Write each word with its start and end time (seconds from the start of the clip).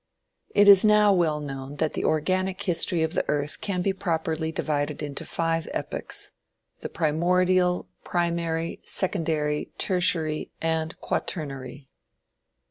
"It 0.55 0.67
is 0.67 0.83
now 0.83 1.13
well 1.13 1.39
known 1.39 1.75
that 1.75 1.93
the 1.93 2.05
organic 2.05 2.63
history 2.63 3.03
of 3.03 3.13
the 3.13 3.23
earth 3.27 3.61
can 3.61 3.83
be 3.83 3.93
properly 3.93 4.51
divided 4.51 5.03
into 5.03 5.27
five 5.27 5.67
epochs 5.75 6.31
the 6.79 6.89
Primordial, 6.89 7.87
Primary, 8.03 8.79
Secondary, 8.83 9.69
Tertiary, 9.77 10.49
and 10.59 10.99
Quaternary. 11.01 11.85